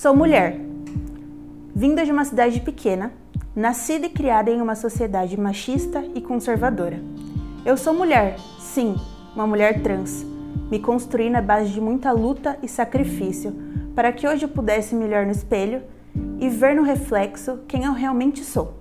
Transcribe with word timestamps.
Sou 0.00 0.14
mulher, 0.14 0.56
vinda 1.74 2.04
de 2.04 2.12
uma 2.12 2.24
cidade 2.24 2.60
pequena, 2.60 3.12
nascida 3.54 4.06
e 4.06 4.08
criada 4.08 4.48
em 4.48 4.62
uma 4.62 4.76
sociedade 4.76 5.36
machista 5.36 6.04
e 6.14 6.20
conservadora. 6.20 7.00
Eu 7.64 7.76
sou 7.76 7.92
mulher, 7.92 8.36
sim, 8.60 8.94
uma 9.34 9.44
mulher 9.44 9.82
trans. 9.82 10.24
Me 10.70 10.78
construí 10.78 11.30
na 11.30 11.40
base 11.40 11.70
de 11.70 11.80
muita 11.80 12.12
luta 12.12 12.58
e 12.62 12.68
sacrifício 12.68 13.54
para 13.94 14.12
que 14.12 14.28
hoje 14.28 14.44
eu 14.44 14.48
pudesse 14.48 14.94
me 14.94 15.04
olhar 15.04 15.24
no 15.24 15.32
espelho 15.32 15.82
e 16.38 16.48
ver 16.48 16.76
no 16.76 16.82
reflexo 16.82 17.60
quem 17.66 17.84
eu 17.84 17.92
realmente 17.92 18.44
sou. 18.44 18.74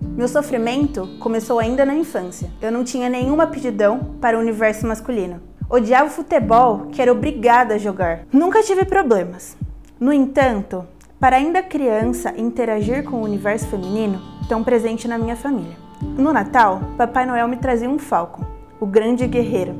Meu 0.00 0.28
sofrimento 0.28 1.08
começou 1.18 1.58
ainda 1.58 1.84
na 1.84 1.94
infância. 1.94 2.50
Eu 2.62 2.70
não 2.70 2.84
tinha 2.84 3.08
nenhuma 3.08 3.44
aptidão 3.44 4.16
para 4.20 4.38
o 4.38 4.40
universo 4.40 4.86
masculino. 4.86 5.40
Odiava 5.68 6.06
o 6.06 6.12
futebol, 6.12 6.86
que 6.92 7.02
era 7.02 7.10
obrigada 7.12 7.74
a 7.74 7.78
jogar. 7.78 8.20
Nunca 8.32 8.62
tive 8.62 8.84
problemas. 8.84 9.56
No 9.98 10.12
entanto, 10.12 10.86
para 11.18 11.36
ainda 11.36 11.62
criança 11.62 12.34
interagir 12.36 13.02
com 13.04 13.16
o 13.16 13.24
universo 13.24 13.66
feminino, 13.66 14.20
tão 14.48 14.62
presente 14.62 15.08
na 15.08 15.18
minha 15.18 15.34
família. 15.34 15.76
No 16.02 16.32
Natal, 16.32 16.80
Papai 16.96 17.26
Noel 17.26 17.48
me 17.48 17.56
trazia 17.56 17.88
um 17.88 17.98
falcon, 17.98 18.44
o 18.78 18.86
grande 18.86 19.26
guerreiro, 19.26 19.74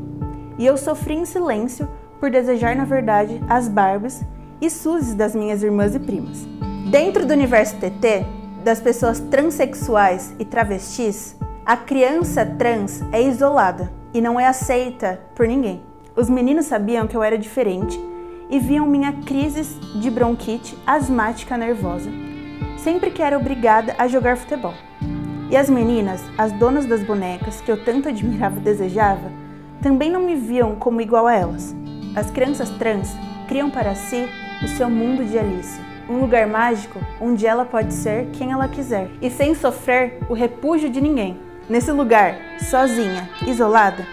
e 0.59 0.67
eu 0.67 0.77
sofri 0.77 1.15
em 1.15 1.25
silêncio 1.25 1.89
por 2.21 2.31
desejar, 2.31 2.75
na 2.75 2.85
verdade, 2.85 3.43
as 3.49 3.69
Barbies 3.69 4.23
e 4.61 4.71
Suzes 4.71 5.15
das 5.15 5.35
minhas 5.35 5.63
irmãs 5.63 5.95
e 5.95 5.99
primas. 5.99 6.47
Dentro 6.91 7.27
do 7.27 7.33
universo 7.33 7.77
TT, 7.77 8.25
das 8.65 8.81
pessoas 8.81 9.21
transexuais 9.21 10.35
e 10.39 10.45
travestis, 10.45 11.37
a 11.67 11.77
criança 11.77 12.47
trans 12.47 13.03
é 13.13 13.23
isolada 13.23 13.93
e 14.13 14.21
não 14.21 14.39
é 14.39 14.47
aceita 14.47 15.21
por 15.35 15.47
ninguém. 15.47 15.83
Os 16.17 16.31
meninos 16.31 16.67
sabiam 16.67 17.07
que 17.07 17.17
eu 17.17 17.23
era 17.23 17.37
diferente 17.37 17.99
e 18.49 18.59
viam 18.59 18.87
minha 18.87 19.13
crise 19.13 19.63
de 19.99 20.11
bronquite 20.11 20.79
asmática 20.87 21.57
nervosa, 21.57 22.11
sempre 22.77 23.11
que 23.11 23.23
era 23.23 23.37
obrigada 23.37 23.95
a 23.99 24.07
jogar 24.07 24.37
futebol. 24.37 24.75
E 25.51 25.57
as 25.57 25.69
meninas, 25.69 26.23
as 26.39 26.53
donas 26.53 26.87
das 26.87 27.03
bonecas 27.03 27.61
que 27.61 27.71
eu 27.71 27.85
tanto 27.85 28.09
admirava 28.09 28.57
e 28.59 28.61
desejava, 28.61 29.31
também 29.85 30.11
não 30.11 30.23
me 30.23 30.35
viam 30.35 30.77
como 30.77 31.03
igual 31.03 31.27
a 31.27 31.35
elas. 31.35 31.77
As 32.17 32.31
crianças 32.31 32.71
trans 32.71 33.15
criam 33.47 33.69
para 33.69 33.95
si 33.95 34.27
o 34.63 34.67
seu 34.67 34.89
mundo 34.89 35.23
de 35.27 35.39
Alice, 35.39 35.79
um 36.09 36.17
lugar 36.21 36.47
mágico 36.47 36.99
onde 37.21 37.47
ela 37.47 37.67
pode 37.67 37.93
ser 37.93 38.31
quem 38.33 38.51
ela 38.51 38.67
quiser 38.67 39.11
e 39.21 39.29
sem 39.29 39.55
sofrer 39.55 40.21
o 40.27 40.33
repúdio 40.33 40.89
de 40.89 41.03
ninguém. 41.03 41.39
Nesse 41.69 41.93
lugar, 41.93 42.35
sozinha, 42.59 43.29
isolada, 43.47 44.07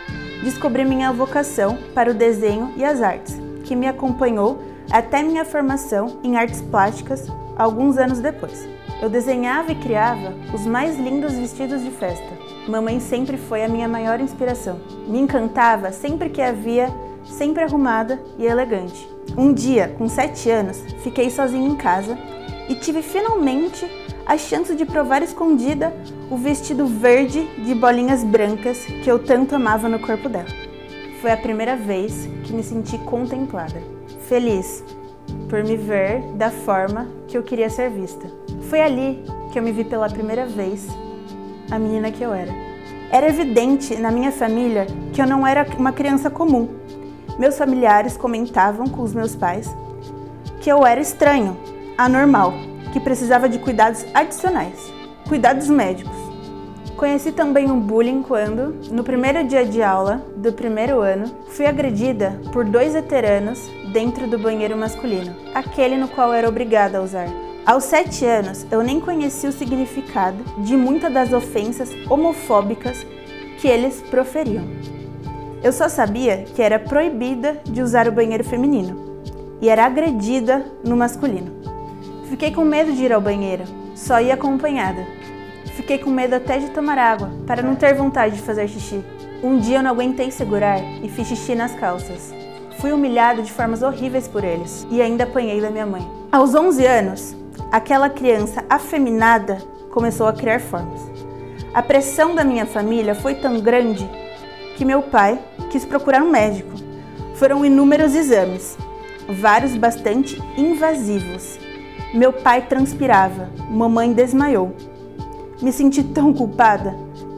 descobri 0.43 0.83
minha 0.83 1.13
vocação 1.13 1.77
para 1.95 2.11
o 2.11 2.13
desenho 2.13 2.73
e 2.75 2.83
as 2.83 3.01
artes 3.01 3.39
que 3.63 3.73
me 3.73 3.87
acompanhou 3.87 4.61
até 4.91 5.23
minha 5.23 5.45
formação 5.45 6.19
em 6.21 6.35
artes 6.35 6.61
plásticas 6.61 7.29
alguns 7.57 7.97
anos 7.97 8.19
depois. 8.19 8.67
Eu 9.01 9.09
desenhava 9.09 9.71
e 9.71 9.75
criava 9.75 10.33
os 10.53 10.65
mais 10.65 10.99
lindos 10.99 11.31
vestidos 11.31 11.81
de 11.81 11.91
festa. 11.91 12.40
Mamãe 12.67 12.99
sempre 12.99 13.37
foi 13.37 13.63
a 13.63 13.67
minha 13.67 13.87
maior 13.87 14.19
inspiração. 14.19 14.79
Me 15.07 15.19
encantava 15.19 15.91
sempre 15.91 16.29
que 16.29 16.41
a 16.41 16.51
via 16.51 16.93
sempre 17.25 17.63
arrumada 17.63 18.21
e 18.37 18.45
elegante. 18.45 19.07
Um 19.37 19.53
dia, 19.53 19.95
com 19.97 20.07
sete 20.07 20.49
anos, 20.49 20.81
fiquei 21.03 21.29
sozinha 21.29 21.67
em 21.67 21.75
casa 21.75 22.17
e 22.69 22.75
tive 22.75 23.01
finalmente 23.01 23.89
a 24.25 24.37
chance 24.37 24.75
de 24.75 24.85
provar 24.85 25.21
escondida 25.23 25.93
o 26.29 26.37
vestido 26.37 26.85
verde 26.85 27.45
de 27.63 27.73
bolinhas 27.73 28.23
brancas 28.23 28.85
que 28.85 29.09
eu 29.09 29.19
tanto 29.19 29.55
amava 29.55 29.89
no 29.89 29.99
corpo 29.99 30.29
dela. 30.29 30.49
Foi 31.21 31.31
a 31.31 31.37
primeira 31.37 31.75
vez 31.75 32.27
que 32.43 32.53
me 32.53 32.63
senti 32.63 32.97
contemplada, 32.99 33.81
feliz 34.27 34.83
por 35.49 35.63
me 35.63 35.77
ver 35.77 36.21
da 36.33 36.49
forma 36.49 37.07
que 37.27 37.37
eu 37.37 37.43
queria 37.43 37.69
ser 37.69 37.89
vista. 37.89 38.27
Foi 38.69 38.81
ali 38.81 39.23
que 39.51 39.59
eu 39.59 39.63
me 39.63 39.71
vi 39.71 39.83
pela 39.83 40.09
primeira 40.09 40.45
vez 40.45 40.87
a 41.71 41.79
menina 41.79 42.11
que 42.11 42.21
eu 42.21 42.33
era. 42.33 42.53
Era 43.09 43.27
evidente 43.27 43.95
na 43.95 44.11
minha 44.11 44.31
família 44.31 44.85
que 45.13 45.21
eu 45.21 45.25
não 45.25 45.47
era 45.47 45.65
uma 45.77 45.91
criança 45.91 46.29
comum. 46.29 46.69
Meus 47.39 47.57
familiares 47.57 48.17
comentavam 48.17 48.87
com 48.87 49.01
os 49.01 49.13
meus 49.13 49.35
pais 49.35 49.73
que 50.61 50.71
eu 50.71 50.85
era 50.85 51.01
estranho, 51.01 51.57
anormal, 51.97 52.53
que 52.93 52.99
precisava 52.99 53.49
de 53.49 53.57
cuidados 53.57 54.05
adicionais, 54.13 54.93
cuidados 55.27 55.67
médicos. 55.67 56.15
Conheci 56.95 57.31
também 57.31 57.71
o 57.71 57.77
bullying 57.77 58.21
quando, 58.21 58.75
no 58.91 59.03
primeiro 59.03 59.43
dia 59.43 59.65
de 59.65 59.81
aula 59.81 60.23
do 60.37 60.53
primeiro 60.53 61.01
ano, 61.01 61.25
fui 61.47 61.65
agredida 61.65 62.39
por 62.53 62.63
dois 62.63 62.93
veteranos 62.93 63.67
dentro 63.91 64.27
do 64.27 64.37
banheiro 64.37 64.77
masculino, 64.77 65.35
aquele 65.55 65.97
no 65.97 66.07
qual 66.07 66.31
era 66.31 66.47
obrigada 66.47 66.99
a 66.99 67.01
usar. 67.01 67.50
Aos 67.65 67.83
sete 67.85 68.25
anos, 68.25 68.65
eu 68.71 68.83
nem 68.83 68.99
conheci 68.99 69.47
o 69.47 69.51
significado 69.51 70.43
de 70.59 70.75
muitas 70.75 71.13
das 71.13 71.31
ofensas 71.31 71.89
homofóbicas 72.09 73.05
que 73.59 73.67
eles 73.67 74.01
proferiam. 74.09 74.65
Eu 75.63 75.71
só 75.71 75.87
sabia 75.87 76.45
que 76.55 76.61
era 76.61 76.79
proibida 76.79 77.61
de 77.63 77.81
usar 77.81 78.07
o 78.07 78.11
banheiro 78.11 78.43
feminino 78.43 79.21
e 79.61 79.69
era 79.69 79.85
agredida 79.85 80.65
no 80.83 80.97
masculino. 80.97 81.51
Fiquei 82.29 82.51
com 82.51 82.63
medo 82.63 82.93
de 82.93 83.03
ir 83.03 83.13
ao 83.13 83.21
banheiro, 83.21 83.63
só 83.93 84.19
ia 84.19 84.33
acompanhada 84.33 85.05
Fiquei 85.75 85.97
com 85.97 86.09
medo 86.09 86.35
até 86.35 86.59
de 86.59 86.69
tomar 86.69 86.97
água, 86.97 87.31
para 87.47 87.61
não 87.61 87.75
ter 87.75 87.95
vontade 87.95 88.35
de 88.35 88.41
fazer 88.41 88.67
xixi. 88.67 89.03
Um 89.41 89.57
dia 89.57 89.79
eu 89.79 89.83
não 89.83 89.91
aguentei 89.91 90.29
segurar 90.29 90.79
e 91.01 91.09
fiz 91.09 91.27
xixi 91.27 91.55
nas 91.55 91.73
calças. 91.73 92.33
Fui 92.79 92.91
humilhado 92.91 93.41
de 93.41 93.51
formas 93.51 93.81
horríveis 93.81 94.27
por 94.27 94.43
eles 94.43 94.85
e 94.91 95.01
ainda 95.01 95.23
apanhei 95.23 95.61
da 95.61 95.69
minha 95.69 95.85
mãe. 95.85 96.07
Aos 96.31 96.53
11 96.53 96.85
anos, 96.85 97.35
aquela 97.71 98.09
criança 98.09 98.65
afeminada 98.69 99.59
começou 99.89 100.27
a 100.27 100.33
criar 100.33 100.59
formas. 100.59 101.01
A 101.73 101.81
pressão 101.81 102.35
da 102.35 102.43
minha 102.43 102.65
família 102.65 103.15
foi 103.15 103.35
tão 103.35 103.61
grande 103.61 104.09
que 104.75 104.83
meu 104.83 105.01
pai 105.01 105.39
quis 105.69 105.85
procurar 105.85 106.21
um 106.21 106.29
médico. 106.29 106.71
Foram 107.35 107.63
inúmeros 107.63 108.13
exames, 108.13 108.77
vários 109.29 109.75
bastante 109.77 110.41
invasivos. 110.57 111.57
Meu 112.13 112.33
pai 112.33 112.67
transpirava, 112.67 113.49
mamãe 113.69 114.11
desmaiou. 114.11 114.75
Me 115.61 115.71
senti 115.71 116.03
tão 116.03 116.33
culpada. 116.33 116.93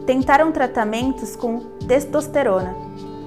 Tentaram 0.07 0.51
tratamentos 0.51 1.35
com 1.35 1.59
testosterona 1.87 2.75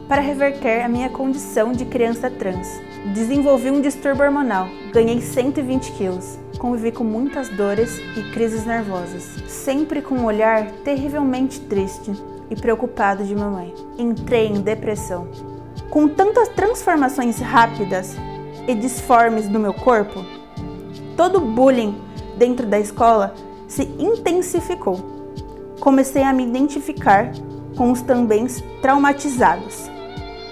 para 0.09 0.21
reverter 0.21 0.83
a 0.83 0.89
minha 0.89 1.09
condição 1.09 1.72
de 1.72 1.84
criança 1.84 2.28
trans. 2.28 2.69
Desenvolvi 3.15 3.71
um 3.71 3.81
distúrbio 3.81 4.25
hormonal, 4.25 4.69
ganhei 4.93 5.21
120 5.21 5.93
quilos, 5.93 6.39
convivi 6.59 6.91
com 6.91 7.05
muitas 7.05 7.49
dores 7.49 7.99
e 8.17 8.22
crises 8.33 8.65
nervosas, 8.65 9.22
sempre 9.47 10.03
com 10.03 10.17
um 10.17 10.25
olhar 10.25 10.71
terrivelmente 10.84 11.61
triste 11.61 12.12
e 12.50 12.56
preocupado 12.56 13.25
de 13.25 13.34
mamãe. 13.34 13.75
Entrei 13.99 14.47
em 14.47 14.61
depressão. 14.61 15.28
Com 15.91 16.09
tantas 16.09 16.49
transformações 16.49 17.39
rápidas 17.39 18.16
e 18.66 18.75
disformes 18.75 19.49
no 19.49 19.59
meu 19.59 19.72
corpo, 19.72 20.25
todo 21.16 21.39
o 21.39 21.53
bullying 21.53 21.97
dentro 22.37 22.66
da 22.66 22.78
escola 22.78 23.34
se 23.69 23.83
intensificou. 23.99 24.99
Comecei 25.81 26.22
a 26.22 26.33
me 26.33 26.45
identificar 26.45 27.31
com 27.77 27.93
os 27.93 28.03
também 28.03 28.47
traumatizados, 28.81 29.91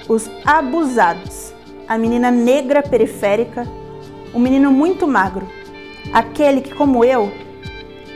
os 0.08 0.30
abusados, 0.44 1.54
a 1.88 1.96
menina 1.96 2.30
negra 2.30 2.82
periférica, 2.82 3.66
o 4.32 4.38
menino 4.38 4.70
muito 4.70 5.06
magro, 5.06 5.46
aquele 6.12 6.60
que, 6.60 6.74
como 6.74 7.04
eu, 7.04 7.30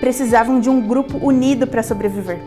precisavam 0.01 0.61
de 0.61 0.71
um 0.71 0.81
grupo 0.81 1.19
unido 1.19 1.67
para 1.67 1.83
sobreviver. 1.83 2.41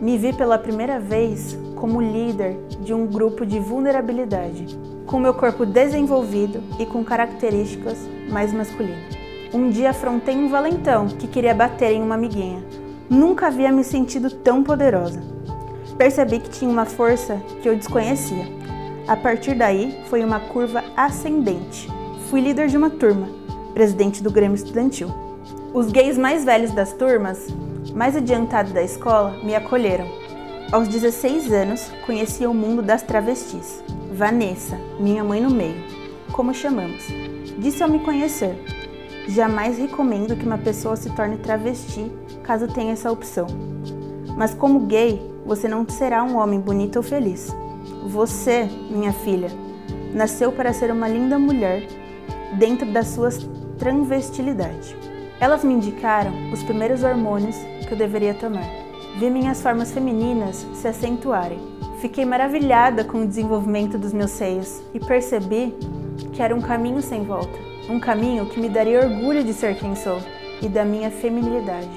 Me 0.00 0.16
vi 0.16 0.32
pela 0.32 0.58
primeira 0.58 0.98
vez 0.98 1.58
como 1.76 2.00
líder 2.00 2.58
de 2.80 2.94
um 2.94 3.06
grupo 3.06 3.44
de 3.44 3.58
vulnerabilidade, 3.58 4.78
com 5.06 5.18
meu 5.18 5.34
corpo 5.34 5.66
desenvolvido 5.66 6.62
e 6.78 6.86
com 6.86 7.04
características 7.04 7.98
mais 8.30 8.52
masculinas. 8.52 9.18
Um 9.52 9.68
dia 9.68 9.90
afrontei 9.90 10.36
um 10.36 10.48
valentão 10.48 11.08
que 11.08 11.26
queria 11.26 11.52
bater 11.52 11.92
em 11.92 12.02
uma 12.02 12.14
amiguinha. 12.14 12.62
Nunca 13.08 13.48
havia 13.48 13.72
me 13.72 13.82
sentido 13.82 14.30
tão 14.30 14.62
poderosa. 14.62 15.20
Percebi 15.98 16.38
que 16.38 16.48
tinha 16.48 16.70
uma 16.70 16.84
força 16.84 17.42
que 17.60 17.68
eu 17.68 17.74
desconhecia. 17.74 18.46
A 19.08 19.16
partir 19.16 19.54
daí, 19.54 19.98
foi 20.08 20.22
uma 20.22 20.38
curva 20.38 20.84
ascendente. 20.96 21.88
Fui 22.28 22.40
líder 22.40 22.68
de 22.68 22.76
uma 22.76 22.88
turma, 22.88 23.28
presidente 23.74 24.22
do 24.22 24.30
Grêmio 24.30 24.54
Estudantil. 24.54 25.08
Os 25.72 25.90
gays 25.90 26.18
mais 26.18 26.44
velhos 26.44 26.72
das 26.72 26.92
turmas, 26.92 27.48
mais 27.94 28.16
adiantados 28.16 28.72
da 28.72 28.82
escola, 28.82 29.36
me 29.42 29.54
acolheram. 29.54 30.06
Aos 30.72 30.88
16 30.88 31.52
anos, 31.52 31.90
conheci 32.06 32.46
o 32.46 32.54
mundo 32.54 32.82
das 32.82 33.02
travestis. 33.02 33.82
Vanessa, 34.12 34.78
minha 34.98 35.24
mãe 35.24 35.40
no 35.40 35.50
meio. 35.50 35.82
Como 36.32 36.54
chamamos? 36.54 37.06
Disse 37.58 37.82
ao 37.82 37.88
me 37.88 37.98
conhecer. 38.00 38.56
Jamais 39.28 39.78
recomendo 39.78 40.36
que 40.36 40.46
uma 40.46 40.58
pessoa 40.58 40.96
se 40.96 41.10
torne 41.10 41.38
travesti 41.38 42.10
caso 42.42 42.68
tenha 42.68 42.92
essa 42.92 43.10
opção. 43.10 43.46
Mas 44.36 44.54
como 44.54 44.86
gay, 44.86 45.20
você 45.44 45.68
não 45.68 45.88
será 45.88 46.22
um 46.22 46.36
homem 46.36 46.60
bonito 46.60 46.96
ou 46.96 47.02
feliz. 47.02 47.54
Você, 48.06 48.68
minha 48.90 49.12
filha, 49.12 49.50
nasceu 50.14 50.50
para 50.52 50.72
ser 50.72 50.90
uma 50.90 51.08
linda 51.08 51.38
mulher 51.38 51.86
dentro 52.58 52.90
da 52.92 53.02
sua 53.02 53.30
transvestilidade. 53.80 54.94
Elas 55.40 55.64
me 55.64 55.72
indicaram 55.72 56.52
os 56.52 56.62
primeiros 56.62 57.02
hormônios 57.02 57.56
que 57.88 57.92
eu 57.92 57.98
deveria 57.98 58.34
tomar. 58.34 58.68
Vi 59.18 59.30
minhas 59.30 59.60
formas 59.62 59.90
femininas 59.90 60.66
se 60.74 60.86
acentuarem. 60.86 61.58
Fiquei 61.98 62.24
maravilhada 62.24 63.02
com 63.04 63.22
o 63.22 63.26
desenvolvimento 63.26 63.98
dos 63.98 64.12
meus 64.12 64.30
seios 64.30 64.82
e 64.94 65.00
percebi 65.00 65.74
que 66.32 66.42
era 66.42 66.54
um 66.54 66.60
caminho 66.60 67.00
sem 67.00 67.24
volta. 67.24 67.58
Um 67.88 67.98
caminho 67.98 68.46
que 68.46 68.60
me 68.60 68.68
daria 68.68 69.00
orgulho 69.00 69.42
de 69.42 69.52
ser 69.54 69.74
quem 69.76 69.96
sou 69.96 70.20
e 70.62 70.68
da 70.68 70.84
minha 70.84 71.10
feminilidade. 71.10 71.90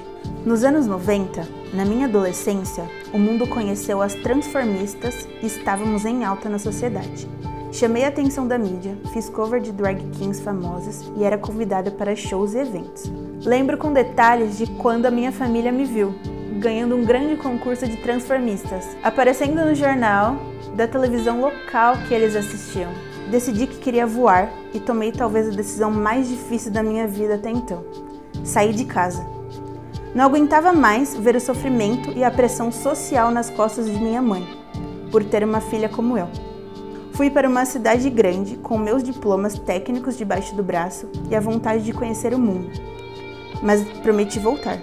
Nos 0.46 0.64
anos 0.64 0.88
90, 0.88 1.48
na 1.74 1.86
minha 1.86 2.06
adolescência, 2.06 2.86
o 3.14 3.20
mundo 3.20 3.46
conheceu 3.46 4.02
as 4.02 4.14
transformistas 4.16 5.28
e 5.42 5.46
estávamos 5.46 6.06
em 6.06 6.24
alta 6.24 6.50
na 6.50 6.60
sociedade. 6.60 7.28
Chamei 7.74 8.06
a 8.06 8.10
atenção 8.10 8.48
da 8.48 8.56
mídia, 8.56 8.96
fiz 9.12 9.28
cover 9.28 9.60
de 9.60 9.72
drag 9.72 10.00
kings 10.12 10.40
famosas 10.40 11.12
e 11.18 11.24
era 11.24 11.40
convidada 11.40 11.90
para 11.90 12.16
shows 12.16 12.54
e 12.54 12.60
eventos. 12.60 13.12
Lembro 13.44 13.80
com 13.80 13.92
detalhes 13.92 14.60
de 14.60 14.68
quando 14.68 15.08
a 15.08 15.12
minha 15.12 15.32
família 15.32 15.72
me 15.72 15.84
viu, 15.84 16.14
ganhando 16.60 16.96
um 16.96 17.04
grande 17.04 17.36
concurso 17.36 17.88
de 17.88 17.98
transformistas, 17.98 18.96
aparecendo 19.02 19.66
no 19.66 19.74
jornal 19.74 20.38
da 20.76 20.88
televisão 20.88 21.42
local 21.42 21.96
que 22.08 22.14
eles 22.14 22.36
assistiam. 22.36 22.92
Decidi 23.32 23.66
que 23.66 23.80
queria 23.80 24.06
voar 24.06 24.54
e 24.72 24.80
tomei 24.80 25.12
talvez 25.12 25.48
a 25.48 25.56
decisão 25.56 25.90
mais 25.90 26.30
difícil 26.30 26.72
da 26.72 26.84
minha 26.84 27.08
vida 27.08 27.36
até 27.36 27.50
então: 27.50 27.84
sair 28.44 28.74
de 28.74 28.86
casa. 28.86 29.26
Não 30.14 30.26
aguentava 30.26 30.72
mais 30.72 31.16
ver 31.16 31.36
o 31.36 31.42
sofrimento 31.42 32.12
e 32.12 32.24
a 32.24 32.30
pressão 32.30 32.72
social 32.72 33.32
nas 33.32 33.50
costas 33.50 33.88
de 33.88 33.98
minha 33.98 34.22
mãe, 34.22 34.48
por 35.10 35.24
ter 35.24 35.44
uma 35.44 35.60
filha 35.60 35.90
como 35.90 36.20
eu. 36.20 36.53
Fui 37.14 37.30
para 37.30 37.48
uma 37.48 37.64
cidade 37.64 38.10
grande 38.10 38.56
com 38.58 38.76
meus 38.76 39.04
diplomas 39.04 39.60
técnicos 39.60 40.18
debaixo 40.18 40.56
do 40.56 40.64
braço 40.64 41.08
e 41.30 41.36
a 41.36 41.40
vontade 41.40 41.84
de 41.84 41.94
conhecer 41.94 42.34
o 42.34 42.40
mundo. 42.40 42.72
Mas 43.62 43.84
prometi 44.00 44.40
voltar. 44.40 44.80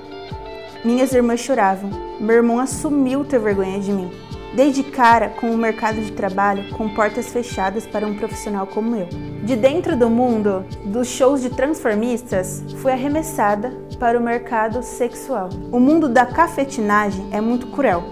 Minhas 0.85 1.12
irmãs 1.12 1.41
choravam. 1.41 1.91
Meu 2.21 2.37
irmão 2.37 2.61
assumiu 2.61 3.25
ter 3.25 3.41
vergonha 3.41 3.81
de 3.81 3.93
mim. 3.93 4.12
Dei 4.55 4.71
de 4.71 4.85
cara 4.85 5.29
com 5.29 5.50
o 5.50 5.59
mercado 5.59 6.00
de 6.00 6.12
trabalho 6.12 6.71
com 6.77 6.88
portas 6.88 7.27
fechadas 7.27 7.85
para 7.85 8.06
um 8.06 8.15
profissional 8.15 8.65
como 8.65 8.94
eu. 8.94 9.09
De 9.43 9.56
dentro 9.56 9.97
do 9.97 10.09
mundo 10.09 10.65
dos 10.85 11.09
shows 11.09 11.43
de 11.43 11.50
transformistas, 11.50 12.62
fui 12.77 12.93
arremessada 12.93 13.77
para 13.99 14.17
o 14.17 14.23
mercado 14.23 14.85
sexual. 14.85 15.49
O 15.73 15.81
mundo 15.81 16.09
da 16.09 16.25
cafetinagem 16.27 17.27
é 17.32 17.41
muito 17.41 17.67
cruel. 17.67 18.05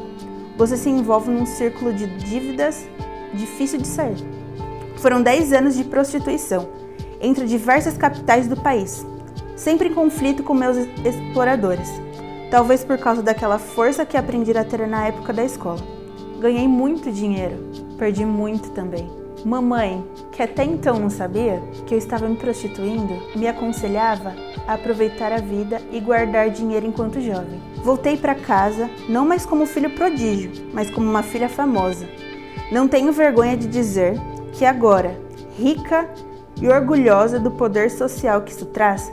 Você 0.56 0.76
se 0.76 0.91
envolve 0.91 1.31
num 1.31 1.47
círculo 1.47 1.93
de 1.93 2.06
dívidas 2.19 2.85
difícil 3.35 3.79
de 3.79 3.87
sair. 3.87 4.17
Foram 4.97 5.23
10 5.23 5.53
anos 5.53 5.77
de 5.77 5.85
prostituição 5.85 6.69
entre 7.21 7.47
diversas 7.47 7.97
capitais 7.97 8.47
do 8.49 8.57
país, 8.57 9.07
sempre 9.57 9.89
em 9.89 9.95
conflito 9.95 10.43
com 10.43 10.55
meus 10.55 10.77
exploradores, 11.05 11.89
talvez 12.51 12.85
por 12.85 12.99
causa 12.99 13.23
daquela 13.23 13.59
força 13.59 14.07
que 14.07 14.17
aprendi 14.17 14.57
a 14.57 14.65
ter 14.65 14.87
na 14.87 15.07
época 15.07 15.33
da 15.33 15.45
escola. 15.45 15.81
Ganhei 16.41 16.69
muito 16.69 17.11
dinheiro, 17.11 17.57
perdi 17.99 18.25
muito 18.25 18.71
também. 18.71 19.11
Mamãe, 19.45 20.05
que 20.33 20.43
até 20.43 20.65
então 20.65 20.99
não 20.99 21.11
sabia 21.11 21.63
que 21.87 21.95
eu 21.95 21.99
estava 21.99 22.29
me 22.29 22.37
prostituindo, 22.37 23.15
me 23.37 23.47
aconselhava 23.47 24.35
a 24.67 24.75
aproveitar 24.75 25.33
a 25.33 25.39
vida 25.39 25.81
e 25.93 26.01
guardar 26.01 26.51
dinheiro 26.51 26.87
enquanto 26.87 27.21
jovem. 27.21 27.61
Voltei 27.85 28.17
para 28.17 28.35
casa, 28.35 28.91
não 29.09 29.25
mais 29.25 29.47
como 29.47 29.65
filho 29.65 29.91
prodígio, 29.91 30.51
mas 30.73 30.91
como 30.91 31.09
uma 31.09 31.23
filha 31.23 31.49
famosa, 31.49 32.09
não 32.70 32.87
tenho 32.87 33.12
vergonha 33.12 33.56
de 33.56 33.67
dizer 33.67 34.15
que 34.53 34.65
agora, 34.65 35.19
rica 35.59 36.09
e 36.61 36.69
orgulhosa 36.69 37.38
do 37.38 37.50
poder 37.50 37.91
social 37.91 38.43
que 38.43 38.53
isso 38.53 38.67
traz, 38.67 39.11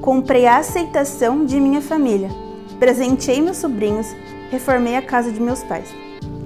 comprei 0.00 0.46
a 0.46 0.58
aceitação 0.58 1.44
de 1.44 1.60
minha 1.60 1.82
família, 1.82 2.30
presenteei 2.78 3.42
meus 3.42 3.58
sobrinhos, 3.58 4.06
reformei 4.50 4.96
a 4.96 5.02
casa 5.02 5.30
de 5.30 5.40
meus 5.40 5.62
pais. 5.62 5.94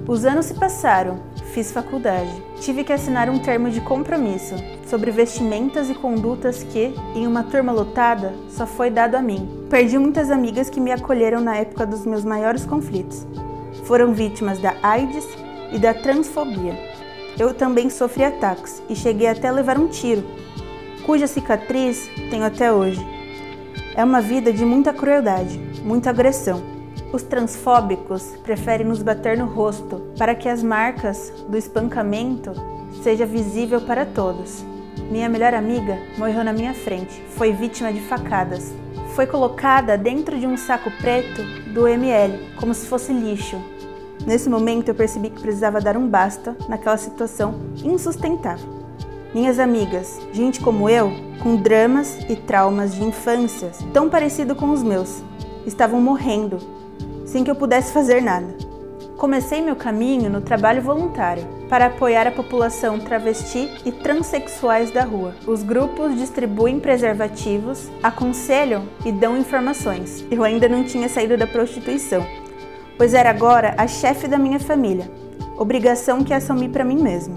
Os 0.07 0.25
anos 0.25 0.47
se 0.47 0.53
passaram, 0.53 1.19
fiz 1.53 1.71
faculdade. 1.71 2.29
Tive 2.59 2.83
que 2.83 2.93
assinar 2.93 3.29
um 3.29 3.39
termo 3.39 3.71
de 3.71 3.81
compromisso 3.81 4.55
sobre 4.85 5.09
vestimentas 5.09 5.89
e 5.89 5.95
condutas 5.95 6.63
que, 6.63 6.93
em 7.15 7.25
uma 7.25 7.43
turma 7.43 7.71
lotada, 7.71 8.33
só 8.49 8.67
foi 8.67 8.91
dado 8.91 9.15
a 9.15 9.21
mim. 9.21 9.65
Perdi 9.69 9.97
muitas 9.97 10.29
amigas 10.29 10.69
que 10.69 10.79
me 10.79 10.91
acolheram 10.91 11.41
na 11.41 11.55
época 11.57 11.85
dos 11.85 12.05
meus 12.05 12.23
maiores 12.23 12.65
conflitos. 12.65 13.25
Foram 13.85 14.13
vítimas 14.13 14.59
da 14.59 14.75
AIDS 14.83 15.25
e 15.75 15.77
da 15.77 15.93
transfobia. 15.93 16.73
Eu 17.37 17.53
também 17.53 17.89
sofri 17.89 18.23
ataques 18.23 18.81
e 18.89 18.95
cheguei 18.95 19.27
até 19.27 19.49
a 19.49 19.51
levar 19.51 19.77
um 19.77 19.89
tiro, 19.89 20.23
cuja 21.05 21.27
cicatriz 21.27 22.09
tenho 22.29 22.45
até 22.45 22.71
hoje. 22.71 23.05
É 23.93 24.01
uma 24.03 24.21
vida 24.21 24.53
de 24.53 24.63
muita 24.63 24.93
crueldade, 24.93 25.59
muita 25.83 26.09
agressão. 26.09 26.63
Os 27.11 27.23
transfóbicos 27.23 28.23
preferem 28.41 28.87
nos 28.87 29.03
bater 29.03 29.37
no 29.37 29.45
rosto 29.45 30.01
para 30.17 30.33
que 30.33 30.47
as 30.47 30.63
marcas 30.63 31.31
do 31.49 31.57
espancamento 31.57 32.53
seja 33.03 33.25
visível 33.25 33.81
para 33.81 34.05
todos. 34.05 34.63
Minha 35.11 35.27
melhor 35.27 35.53
amiga 35.53 35.99
morreu 36.17 36.43
na 36.43 36.53
minha 36.53 36.73
frente, 36.73 37.21
foi 37.35 37.51
vítima 37.51 37.91
de 37.91 37.99
facadas. 37.99 38.73
Foi 39.13 39.27
colocada 39.27 39.97
dentro 39.97 40.39
de 40.39 40.47
um 40.47 40.57
saco 40.57 40.89
preto 40.99 41.41
do 41.73 41.85
ML, 41.85 42.55
como 42.55 42.73
se 42.73 42.87
fosse 42.87 43.13
lixo, 43.13 43.61
Nesse 44.25 44.49
momento 44.49 44.89
eu 44.89 44.95
percebi 44.95 45.29
que 45.29 45.41
precisava 45.41 45.79
dar 45.79 45.95
um 45.95 46.07
basta 46.07 46.55
naquela 46.67 46.97
situação 46.97 47.55
insustentável. 47.83 48.67
Minhas 49.33 49.59
amigas, 49.59 50.19
gente 50.31 50.61
como 50.61 50.89
eu, 50.89 51.11
com 51.43 51.57
dramas 51.57 52.17
e 52.27 52.35
traumas 52.35 52.95
de 52.95 53.03
infância 53.03 53.71
tão 53.93 54.09
parecido 54.09 54.55
com 54.55 54.71
os 54.71 54.81
meus, 54.81 55.21
estavam 55.65 56.01
morrendo, 56.01 56.57
sem 57.25 57.43
que 57.43 57.51
eu 57.51 57.55
pudesse 57.55 57.91
fazer 57.91 58.21
nada. 58.21 58.47
Comecei 59.17 59.61
meu 59.61 59.75
caminho 59.75 60.29
no 60.29 60.41
trabalho 60.41 60.81
voluntário 60.81 61.43
para 61.69 61.87
apoiar 61.87 62.27
a 62.27 62.31
população 62.31 62.99
travesti 62.99 63.69
e 63.85 63.91
transexuais 63.91 64.91
da 64.91 65.03
rua. 65.03 65.35
Os 65.47 65.63
grupos 65.63 66.15
distribuem 66.15 66.79
preservativos, 66.79 67.89
aconselham 68.01 68.83
e 69.05 69.11
dão 69.11 69.37
informações. 69.37 70.25
Eu 70.29 70.43
ainda 70.43 70.67
não 70.67 70.83
tinha 70.83 71.09
saído 71.09 71.37
da 71.37 71.47
prostituição, 71.47 72.25
pois 72.97 73.13
era 73.13 73.29
agora 73.29 73.73
a 73.77 73.87
chefe 73.87 74.27
da 74.27 74.37
minha 74.37 74.59
família, 74.59 75.09
obrigação 75.57 76.23
que 76.23 76.33
assumi 76.33 76.69
para 76.69 76.85
mim 76.85 77.01
mesma. 77.01 77.35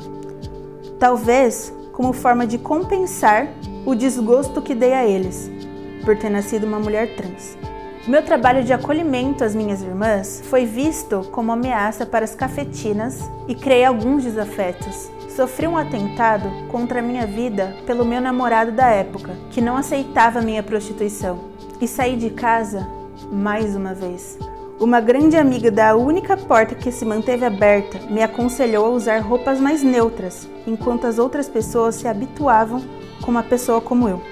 Talvez 0.99 1.73
como 1.93 2.13
forma 2.13 2.47
de 2.47 2.59
compensar 2.59 3.49
o 3.85 3.95
desgosto 3.95 4.63
que 4.63 4.75
dei 4.75 4.93
a 4.93 5.05
eles 5.05 5.51
por 6.05 6.17
ter 6.17 6.31
nascido 6.31 6.67
uma 6.67 6.79
mulher 6.79 7.17
trans. 7.17 7.57
Meu 8.07 8.23
trabalho 8.25 8.65
de 8.65 8.73
acolhimento 8.73 9.45
às 9.45 9.55
minhas 9.55 9.83
irmãs 9.83 10.43
foi 10.49 10.65
visto 10.65 11.29
como 11.31 11.53
ameaça 11.53 12.07
para 12.07 12.25
as 12.25 12.35
cafetinas 12.35 13.21
e 13.47 13.55
criei 13.55 13.85
alguns 13.85 14.25
desafetos. 14.25 15.11
Sofri 15.29 15.67
um 15.67 15.77
atentado 15.77 16.51
contra 16.69 17.01
a 17.01 17.03
minha 17.03 17.27
vida 17.27 17.77
pelo 17.87 18.05
meu 18.05 18.21
namorado 18.21 18.73
da 18.73 18.89
época, 18.89 19.37
que 19.51 19.61
não 19.61 19.77
aceitava 19.77 20.41
minha 20.41 20.63
prostituição, 20.63 21.51
e 21.81 21.87
saí 21.87 22.17
de 22.17 22.31
casa 22.31 22.89
mais 23.31 23.77
uma 23.77 23.93
vez, 23.93 24.39
uma 24.81 25.01
grande 25.01 25.37
amiga 25.37 25.71
da 25.71 25.97
única 25.97 26.37
porta 26.37 26.75
que 26.75 26.93
se 26.93 27.05
manteve 27.05 27.45
aberta 27.45 27.99
me 28.09 28.23
aconselhou 28.23 28.87
a 28.87 28.91
usar 28.91 29.19
roupas 29.19 29.59
mais 29.59 29.83
neutras, 29.83 30.49
enquanto 30.67 31.07
as 31.07 31.19
outras 31.19 31.49
pessoas 31.49 31.97
se 31.97 32.07
habituavam 32.07 32.83
com 33.21 33.31
uma 33.31 33.43
pessoa 33.43 33.81
como 33.81 34.09
eu. 34.09 34.23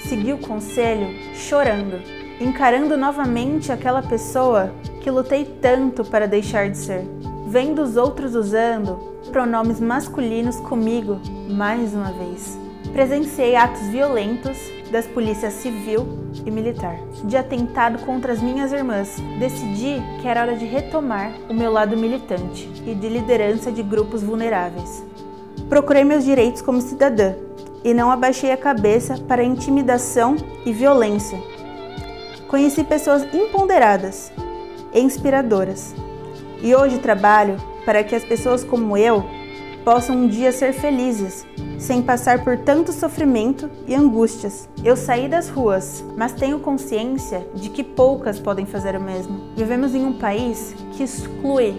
Segui 0.00 0.32
o 0.32 0.38
conselho 0.38 1.08
chorando, 1.34 2.00
encarando 2.40 2.96
novamente 2.96 3.70
aquela 3.70 4.02
pessoa 4.02 4.72
que 5.00 5.10
lutei 5.10 5.44
tanto 5.44 6.04
para 6.04 6.26
deixar 6.26 6.68
de 6.68 6.78
ser, 6.78 7.06
vendo 7.46 7.80
os 7.80 7.96
outros 7.96 8.34
usando 8.34 8.96
pronomes 9.30 9.78
masculinos 9.78 10.56
comigo 10.56 11.20
mais 11.48 11.94
uma 11.94 12.10
vez. 12.10 12.58
Presenciei 12.92 13.54
atos 13.54 13.82
violentos 13.88 14.58
das 14.92 15.06
polícias 15.06 15.54
civil 15.54 16.06
e 16.44 16.50
militar, 16.50 16.98
de 17.24 17.34
atentado 17.34 18.04
contra 18.04 18.32
as 18.32 18.42
minhas 18.42 18.72
irmãs. 18.72 19.16
Decidi 19.38 20.02
que 20.20 20.28
era 20.28 20.42
hora 20.42 20.54
de 20.54 20.66
retomar 20.66 21.32
o 21.48 21.54
meu 21.54 21.72
lado 21.72 21.96
militante 21.96 22.70
e 22.86 22.94
de 22.94 23.08
liderança 23.08 23.72
de 23.72 23.82
grupos 23.82 24.22
vulneráveis. 24.22 25.02
Procurei 25.68 26.04
meus 26.04 26.24
direitos 26.24 26.60
como 26.60 26.82
cidadã 26.82 27.34
e 27.82 27.94
não 27.94 28.10
abaixei 28.10 28.52
a 28.52 28.56
cabeça 28.56 29.16
para 29.26 29.42
intimidação 29.42 30.36
e 30.66 30.72
violência. 30.72 31.42
Conheci 32.46 32.84
pessoas 32.84 33.26
imponderadas 33.32 34.30
e 34.92 35.00
inspiradoras. 35.00 35.94
E 36.60 36.74
hoje 36.74 36.98
trabalho 36.98 37.56
para 37.86 38.04
que 38.04 38.14
as 38.14 38.22
pessoas 38.22 38.62
como 38.62 38.96
eu 38.96 39.24
possam 39.84 40.16
um 40.16 40.28
dia 40.28 40.52
ser 40.52 40.72
felizes, 40.72 41.46
sem 41.78 42.02
passar 42.02 42.44
por 42.44 42.56
tanto 42.58 42.92
sofrimento 42.92 43.68
e 43.86 43.94
angústias. 43.94 44.68
Eu 44.84 44.96
saí 44.96 45.28
das 45.28 45.48
ruas, 45.48 46.04
mas 46.16 46.32
tenho 46.32 46.60
consciência 46.60 47.46
de 47.54 47.68
que 47.68 47.82
poucas 47.82 48.38
podem 48.38 48.66
fazer 48.66 48.96
o 48.96 49.00
mesmo. 49.00 49.40
Vivemos 49.56 49.94
em 49.94 50.04
um 50.04 50.12
país 50.12 50.74
que 50.92 51.02
exclui 51.02 51.74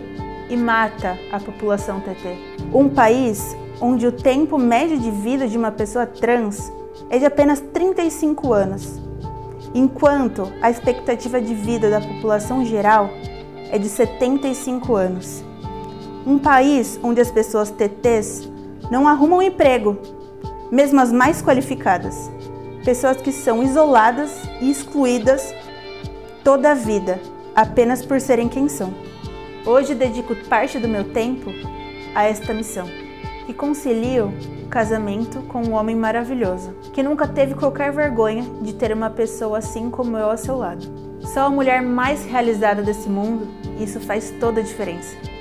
e 0.49 0.57
mata 0.57 1.17
a 1.31 1.39
população 1.39 2.01
TT. 2.01 2.37
Um 2.73 2.89
país 2.89 3.55
onde 3.79 4.05
o 4.05 4.11
tempo 4.11 4.57
médio 4.57 4.99
de 4.99 5.09
vida 5.09 5.47
de 5.47 5.57
uma 5.57 5.71
pessoa 5.71 6.05
trans 6.05 6.71
é 7.09 7.17
de 7.17 7.25
apenas 7.25 7.59
35 7.59 8.53
anos, 8.53 9.01
enquanto 9.73 10.51
a 10.61 10.69
expectativa 10.69 11.41
de 11.41 11.53
vida 11.53 11.89
da 11.89 12.01
população 12.01 12.65
geral 12.65 13.09
é 13.71 13.77
de 13.77 13.89
75 13.89 14.95
anos. 14.95 15.43
Um 16.25 16.39
país 16.39 16.97
onde 17.03 17.19
as 17.19 17.29
pessoas 17.29 17.69
TTs 17.69 18.49
não 18.89 19.07
arrumam 19.07 19.41
emprego, 19.41 19.97
mesmo 20.71 21.01
as 21.01 21.11
mais 21.11 21.41
qualificadas. 21.41 22.31
Pessoas 22.85 23.17
que 23.17 23.31
são 23.31 23.61
isoladas 23.61 24.31
e 24.61 24.71
excluídas 24.71 25.53
toda 26.41 26.71
a 26.71 26.75
vida, 26.75 27.19
apenas 27.53 28.05
por 28.05 28.21
serem 28.21 28.47
quem 28.47 28.69
são. 28.69 28.93
Hoje 29.65 29.93
dedico 29.93 30.33
parte 30.47 30.79
do 30.79 30.87
meu 30.87 31.03
tempo 31.11 31.51
a 32.15 32.23
esta 32.23 32.53
missão, 32.53 32.87
que 33.45 33.53
concilio 33.53 34.31
o 34.63 34.69
casamento 34.69 35.41
com 35.43 35.61
um 35.61 35.73
homem 35.73 35.95
maravilhoso, 35.95 36.73
que 36.93 37.03
nunca 37.03 37.27
teve 37.27 37.53
qualquer 37.53 37.91
vergonha 37.91 38.45
de 38.61 38.73
ter 38.73 38.93
uma 38.93 39.09
pessoa 39.09 39.57
assim 39.57 39.89
como 39.89 40.17
eu 40.17 40.31
ao 40.31 40.37
seu 40.37 40.57
lado. 40.57 40.85
Sou 41.33 41.43
a 41.43 41.49
mulher 41.49 41.81
mais 41.81 42.23
realizada 42.23 42.81
desse 42.81 43.09
mundo 43.09 43.47
e 43.77 43.83
isso 43.83 43.99
faz 43.99 44.31
toda 44.39 44.61
a 44.61 44.63
diferença. 44.63 45.32